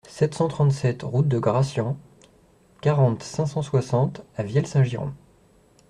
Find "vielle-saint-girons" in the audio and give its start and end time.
4.41-5.13